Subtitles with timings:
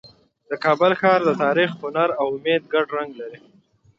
[0.49, 3.39] د کابل ښار د تاریخ، هنر او امید ګډ رنګ لري.